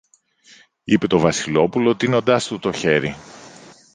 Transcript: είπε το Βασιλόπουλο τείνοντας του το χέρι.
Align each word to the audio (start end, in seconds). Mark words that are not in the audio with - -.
είπε 0.83 1.07
το 1.07 1.19
Βασιλόπουλο 1.19 1.95
τείνοντας 1.95 2.47
του 2.47 2.59
το 2.59 2.71
χέρι. 2.71 3.15